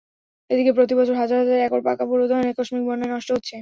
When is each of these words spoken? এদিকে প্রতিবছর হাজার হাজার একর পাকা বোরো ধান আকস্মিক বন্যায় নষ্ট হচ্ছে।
এদিকে 0.49 0.71
প্রতিবছর 0.77 1.15
হাজার 1.15 1.37
হাজার 1.41 1.57
একর 1.61 1.81
পাকা 1.87 2.03
বোরো 2.09 2.25
ধান 2.31 2.43
আকস্মিক 2.51 2.83
বন্যায় 2.87 3.11
নষ্ট 3.13 3.29
হচ্ছে। 3.35 3.55